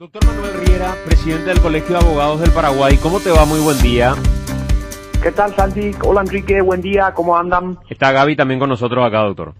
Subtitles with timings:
[0.00, 3.44] Doctor Manuel Riera, presidente del Colegio de Abogados del Paraguay, ¿cómo te va?
[3.46, 4.14] Muy buen día.
[5.20, 5.90] ¿Qué tal, Santi?
[6.04, 7.80] Hola, Enrique, buen día, ¿cómo andan?
[7.90, 9.54] Está Gaby también con nosotros acá, doctor.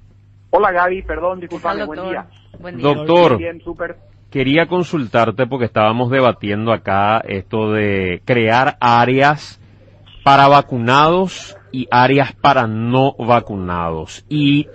[0.51, 2.27] Hola, Gaby, perdón, disculpame, buen día.
[2.61, 2.87] Buen día.
[2.87, 3.61] Doctor, Bien,
[4.31, 9.61] quería consultarte porque estábamos debatiendo acá esto de crear áreas
[10.23, 14.25] para vacunados y áreas para no vacunados.
[14.29, 14.69] Y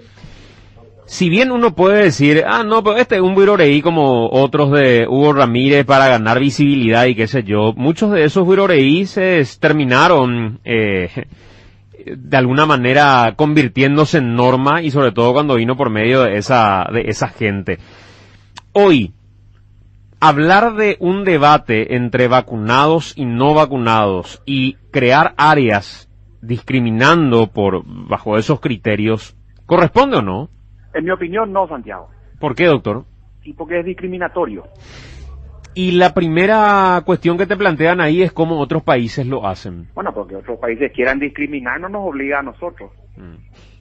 [1.14, 5.06] si bien uno puede decir, ah, no, pero este es un viroreí como otros de
[5.08, 11.28] Hugo Ramírez para ganar visibilidad y qué sé yo, muchos de esos viroreíes terminaron eh,
[12.18, 16.88] de alguna manera convirtiéndose en norma y sobre todo cuando vino por medio de esa,
[16.92, 17.78] de esa gente.
[18.72, 19.14] Hoy,
[20.20, 26.10] hablar de un debate entre vacunados y no vacunados y crear áreas
[26.42, 29.36] discriminando por bajo esos criterios,
[29.68, 30.50] ¿corresponde o no?
[30.94, 32.10] En mi opinión, no, Santiago.
[32.40, 33.06] ¿Por qué, doctor?
[33.44, 34.64] Y porque es discriminatorio.
[35.76, 39.88] Y la primera cuestión que te plantean ahí es cómo otros países lo hacen.
[39.96, 42.92] Bueno, porque otros países quieran discriminar, no nos obliga a nosotros.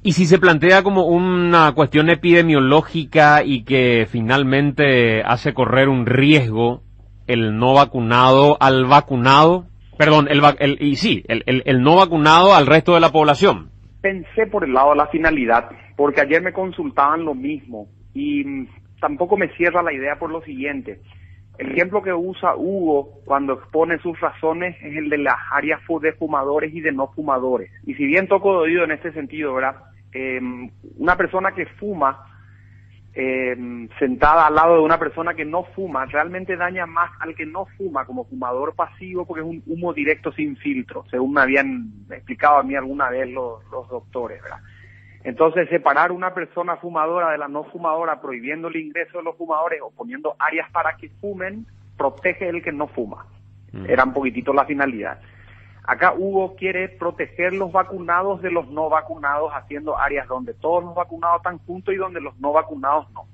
[0.02, 6.82] Y si se plantea como una cuestión epidemiológica y que finalmente hace correr un riesgo
[7.26, 9.66] el no vacunado al vacunado,
[9.98, 13.70] perdón, el, el- y sí, el, el- el no vacunado al resto de la población.
[14.00, 15.68] Pensé por el lado de la finalidad,
[16.02, 18.66] porque ayer me consultaban lo mismo y
[19.00, 21.00] tampoco me cierra la idea por lo siguiente.
[21.58, 26.12] El ejemplo que usa Hugo cuando expone sus razones es el de las áreas de
[26.14, 27.70] fumadores y de no fumadores.
[27.86, 29.76] Y si bien toco de oído en este sentido, ¿verdad?
[30.12, 30.40] Eh,
[30.98, 32.26] una persona que fuma
[33.14, 33.56] eh,
[34.00, 37.66] sentada al lado de una persona que no fuma realmente daña más al que no
[37.78, 42.58] fuma como fumador pasivo porque es un humo directo sin filtro, según me habían explicado
[42.58, 44.58] a mí alguna vez los doctores, ¿verdad?
[45.24, 49.80] Entonces, separar una persona fumadora de la no fumadora, prohibiendo el ingreso de los fumadores
[49.82, 53.26] o poniendo áreas para que fumen, protege el que no fuma.
[53.86, 55.20] Era un poquitito la finalidad.
[55.84, 60.94] Acá Hugo quiere proteger los vacunados de los no vacunados, haciendo áreas donde todos los
[60.94, 63.26] vacunados están juntos y donde los no vacunados no.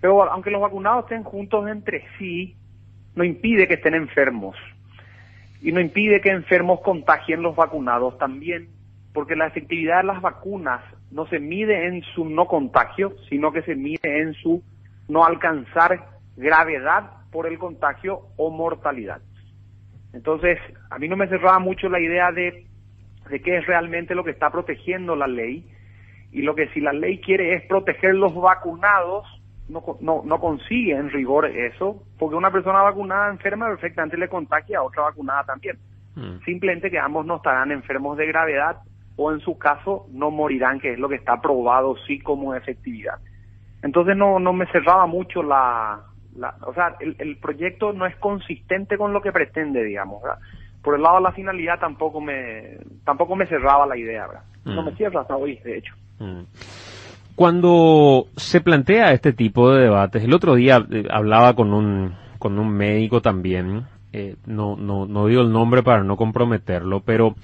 [0.00, 2.56] Pero aunque los vacunados estén juntos entre sí,
[3.14, 4.56] no impide que estén enfermos.
[5.60, 8.68] Y no impide que enfermos contagien los vacunados también,
[9.16, 13.62] porque la efectividad de las vacunas no se mide en su no contagio, sino que
[13.62, 14.62] se mide en su
[15.08, 19.22] no alcanzar gravedad por el contagio o mortalidad.
[20.12, 20.58] Entonces,
[20.90, 22.66] a mí no me cerraba mucho la idea de,
[23.30, 25.66] de qué es realmente lo que está protegiendo la ley
[26.30, 29.24] y lo que si la ley quiere es proteger los vacunados,
[29.70, 34.80] no, no, no consigue en rigor eso, porque una persona vacunada enferma perfectamente le contagia
[34.80, 35.78] a otra vacunada también.
[36.44, 38.76] Simplemente que ambos no estarán enfermos de gravedad
[39.16, 43.14] o en su caso no morirán, que es lo que está probado sí como efectividad.
[43.82, 46.00] Entonces no, no me cerraba mucho la,
[46.36, 50.38] la- o sea, el, el proyecto no es consistente con lo que pretende, digamos, ¿verdad?
[50.82, 54.42] Por el lado de la finalidad tampoco me, tampoco me cerraba la idea, ¿verdad?
[54.64, 55.94] No me cierra hasta hoy, de hecho.
[56.18, 56.42] Mm.
[57.34, 62.58] Cuando se plantea este tipo de debates, el otro día eh, hablaba con un, con
[62.58, 67.34] un médico también, eh, no, no, no digo el nombre para no comprometerlo, pero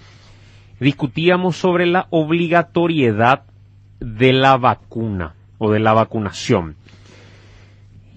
[0.82, 3.44] discutíamos sobre la obligatoriedad
[4.00, 6.76] de la vacuna o de la vacunación.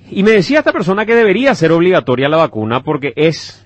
[0.09, 3.65] Y me decía esta persona que debería ser obligatoria la vacuna porque es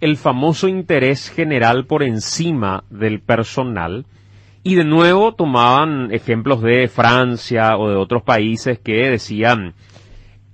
[0.00, 4.06] el famoso interés general por encima del personal.
[4.62, 9.74] Y de nuevo tomaban ejemplos de Francia o de otros países que decían,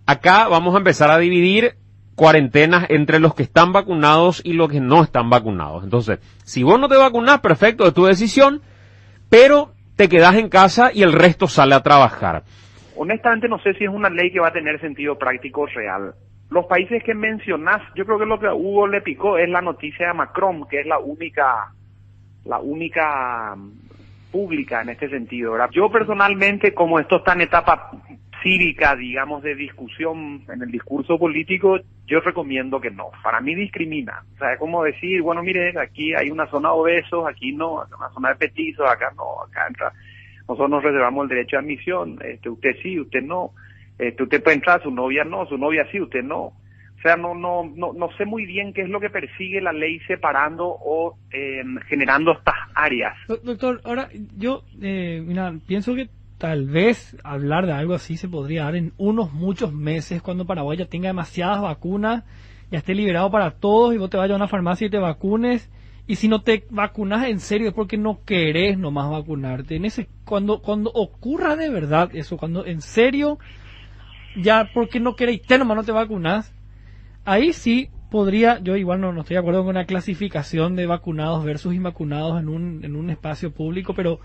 [0.07, 1.77] acá vamos a empezar a dividir
[2.15, 5.85] cuarentenas entre los que están vacunados y los que no están vacunados.
[5.85, 8.63] Entonces, si vos no te vacunás, perfecto, es tu decisión,
[9.29, 12.43] pero te quedás en casa y el resto sale a trabajar.
[12.97, 16.15] Honestamente no sé si es una ley que va a tener sentido práctico real.
[16.51, 19.61] Los países que mencionás, yo creo que lo que a Hugo le picó es la
[19.61, 21.73] noticia de Macron, que es la única,
[22.45, 25.57] la única mm, pública en este sentido.
[25.73, 27.91] Yo personalmente, como esto está en etapa
[28.43, 33.11] cívica, digamos, de discusión en el discurso político, yo recomiendo que no.
[33.23, 34.23] Para mí discrimina.
[34.35, 37.85] O sea, es como decir, bueno, mire, aquí hay una zona de obesos, aquí no,
[37.97, 39.93] una zona de petizos, acá no, acá entra.
[40.49, 42.19] Nosotros nos reservamos el derecho de admisión.
[42.23, 43.53] Este, usted sí, usted no.
[43.99, 46.53] Este, usted puede entrar, su novia no, su novia sí, usted no.
[46.97, 49.73] O sea, no, no, no, no sé muy bien qué es lo que persigue la
[49.73, 53.15] ley separando o eh, generando estas áreas.
[53.29, 56.09] Do- Doctor, ahora yo eh, mira, pienso que
[56.39, 60.79] tal vez hablar de algo así se podría dar en unos muchos meses cuando Paraguay
[60.79, 62.25] ya tenga demasiadas vacunas,
[62.71, 65.71] ya esté liberado para todos y vos te vayas a una farmacia y te vacunes.
[66.07, 69.77] Y si no te vacunas en serio es porque no querés nomás vacunarte.
[69.77, 73.39] En ese cuando cuando ocurra de verdad eso, cuando en serio
[74.37, 76.55] ya porque no querés, te nomás no te vacunas,
[77.25, 81.45] ahí sí podría, yo igual no, no estoy de acuerdo con una clasificación de vacunados
[81.45, 84.21] versus invacunados en un, en un espacio público, pero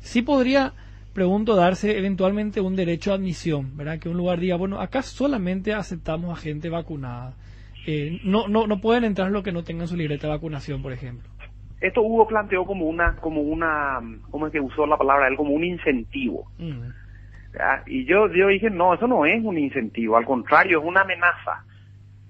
[0.00, 0.72] sí podría,
[1.18, 3.98] pregunto, darse eventualmente un derecho a admisión, ¿verdad?
[3.98, 7.34] Que un lugar diga, bueno, acá solamente aceptamos a gente vacunada.
[7.88, 10.92] Eh, no, no, no pueden entrar los que no tengan su libreta de vacunación, por
[10.92, 11.28] ejemplo.
[11.80, 13.98] Esto Hugo planteó como una, como una,
[14.30, 15.36] ¿cómo es que usó la palabra él?
[15.36, 16.48] Como un incentivo.
[16.58, 16.92] Mm.
[17.50, 17.82] ¿verdad?
[17.88, 21.64] Y yo, yo dije, no, eso no es un incentivo, al contrario, es una amenaza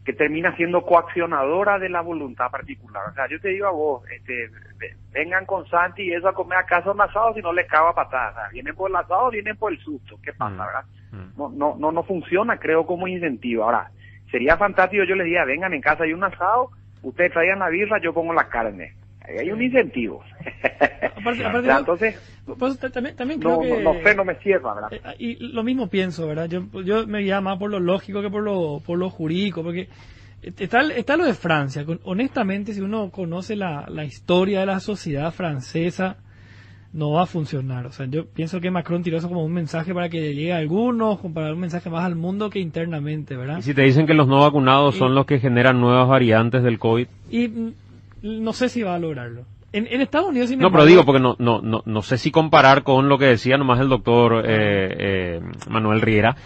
[0.08, 3.10] que termina siendo coaccionadora de la voluntad particular.
[3.10, 6.32] O sea, yo te digo a vos, este, ve- vengan con Santi y eso a
[6.32, 8.32] comer a casa un asado si no les cago a patadas.
[8.32, 10.19] O sea, vienen por el asado, vienen por el susto.
[10.22, 10.58] ¿Qué pasa, Mm.
[10.66, 10.84] verdad?
[11.12, 11.37] Mm.
[11.38, 13.64] No, no, no, no funciona, creo, como incentivo.
[13.64, 13.90] Ahora,
[14.31, 16.70] sería fantástico, yo les diría, vengan en casa hay un asado,
[17.02, 18.94] ustedes traigan la birra, yo pongo la carne.
[19.41, 20.23] Hay un incentivo.
[21.17, 22.15] Aparte- aparte entonces,
[22.59, 23.83] Pues, ta- también, también creo no, que...
[23.83, 24.93] no, no sé, no me cierra, ¿verdad?
[24.93, 26.49] Eh, y lo mismo pienso, ¿verdad?
[26.49, 29.89] Yo, yo me guía más por lo lógico que por lo, por lo jurídico, porque
[30.43, 31.85] está, está lo de Francia.
[32.05, 36.17] Honestamente, si uno conoce la, la historia de la sociedad francesa,
[36.93, 37.85] no va a funcionar.
[37.87, 40.59] O sea, yo pienso que Macron tiró eso como un mensaje para que llegue a
[40.59, 43.59] algunos, como para dar un mensaje más al mundo que internamente, ¿verdad?
[43.59, 46.79] Y si te dicen que los no vacunados son los que generan nuevas variantes del
[46.79, 47.07] COVID.
[47.31, 47.51] Y
[48.23, 49.44] no sé si va a lograrlo.
[49.73, 52.31] En, en Estados Unidos, sin No, pero digo, porque no, no, no, no sé si
[52.31, 56.37] comparar con lo que decía nomás el doctor eh, eh, Manuel Riera.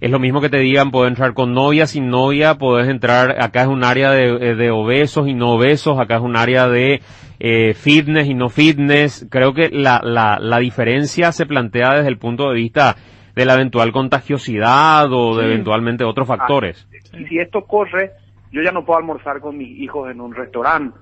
[0.00, 3.62] Es lo mismo que te digan, puedes entrar con novia, sin novia, puedes entrar, acá
[3.62, 7.02] es un área de, eh, de obesos y no obesos, acá es un área de
[7.40, 9.26] eh, fitness y no fitness.
[9.28, 12.94] Creo que la, la, la diferencia se plantea desde el punto de vista
[13.34, 15.50] de la eventual contagiosidad o de Sí.
[15.50, 16.86] eventualmente otros factores.
[17.18, 18.12] Y si esto corre,
[18.52, 20.96] yo ya no puedo almorzar con mis hijos en un restaurante,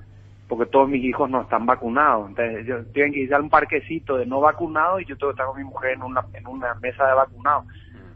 [0.49, 2.29] porque todos mis hijos no están vacunados.
[2.29, 5.35] Entonces, yo tienen que ir a un parquecito de no vacunados y yo tengo que
[5.35, 7.65] estar con mi mujer en una, en una mesa de vacunados.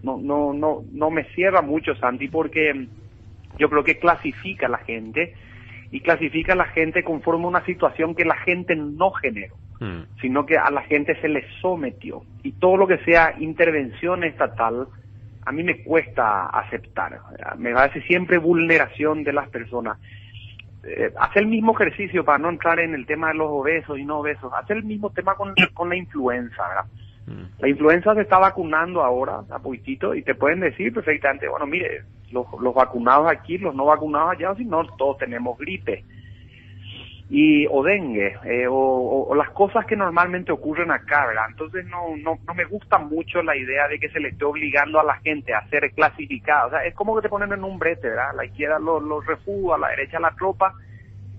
[0.03, 4.71] No, no, no, no me cierra mucho, Santi, porque mm, yo creo que clasifica a
[4.71, 5.35] la gente
[5.91, 10.03] y clasifica a la gente conforme a una situación que la gente no generó Mm.
[10.21, 12.23] sino que a la gente se le sometió.
[12.43, 14.89] Y todo lo que sea intervención estatal,
[15.47, 17.19] a mí me cuesta aceptar.
[17.57, 19.99] Me parece siempre vulneración de las personas.
[20.83, 24.05] Eh, hacer el mismo ejercicio para no entrar en el tema de los obesos y
[24.05, 26.85] no obesos, hacer el mismo tema con, con la influenza, ¿verdad?
[27.27, 27.61] Mm.
[27.61, 32.05] La influenza se está vacunando ahora, a poquitito, y te pueden decir perfectamente, bueno, mire,
[32.33, 36.05] los, los vacunados aquí, los no vacunados allá, si no, todos tenemos gripe
[37.33, 41.45] y o dengue eh, o, o- o las cosas que normalmente ocurren acá, ¿verdad?
[41.49, 44.99] Entonces no, no, no me gusta mucho la idea de que se le esté obligando
[44.99, 46.67] a la gente a ser clasificada.
[46.67, 48.31] O sea, es como que te ponen en un brete, ¿verdad?
[48.31, 50.75] A la izquierda los, los refugos, a la derecha la tropa,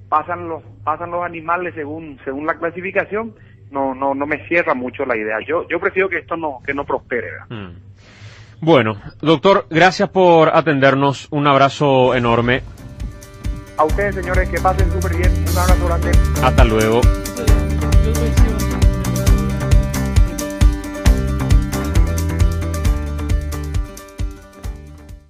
[0.07, 3.35] pasan los pasan los animales según según la clasificación.
[3.69, 5.37] No no no me cierra mucho la idea.
[5.45, 7.45] Yo yo prefiero que esto no que no prospere, ¿verdad?
[7.49, 7.75] Mm.
[8.61, 11.27] Bueno, doctor, gracias por atendernos.
[11.31, 12.61] Un abrazo enorme.
[13.77, 15.40] A ustedes, señores, que pasen súper bien.
[15.51, 16.11] Un abrazo grande.
[16.41, 17.01] Hasta luego.